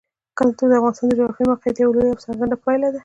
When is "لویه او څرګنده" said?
1.95-2.57